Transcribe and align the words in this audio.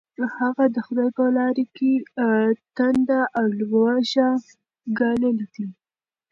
هغه 0.39 0.65
د 0.75 0.77
خدای 0.85 1.09
په 1.17 1.23
لاره 1.37 1.63
کې 1.75 1.91
تنده 2.77 3.21
او 3.37 3.45
لوږه 3.69 4.29
ګاللې 4.97 5.31
ده. 5.53 5.65